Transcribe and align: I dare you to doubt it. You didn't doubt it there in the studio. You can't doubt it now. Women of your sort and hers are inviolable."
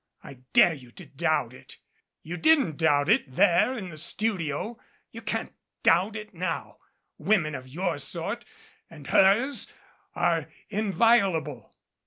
I 0.23 0.39
dare 0.53 0.73
you 0.73 0.89
to 0.93 1.05
doubt 1.05 1.53
it. 1.53 1.77
You 2.23 2.35
didn't 2.35 2.77
doubt 2.77 3.07
it 3.07 3.35
there 3.35 3.77
in 3.77 3.89
the 3.89 3.99
studio. 3.99 4.79
You 5.11 5.21
can't 5.21 5.53
doubt 5.83 6.15
it 6.15 6.33
now. 6.33 6.79
Women 7.19 7.53
of 7.53 7.67
your 7.67 7.99
sort 7.99 8.43
and 8.89 9.05
hers 9.05 9.71
are 10.15 10.51
inviolable." 10.69 11.75